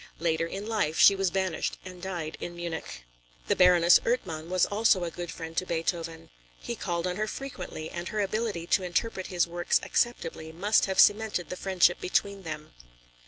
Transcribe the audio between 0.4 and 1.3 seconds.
in life she was